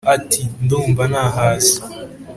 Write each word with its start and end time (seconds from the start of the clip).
ati: 0.15 0.41
“ndumva 0.63 1.03
nahaze 1.11 1.75